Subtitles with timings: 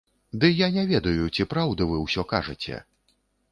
[0.43, 2.83] Ды я не ведаю, ці праўду вы ўсё кажаце.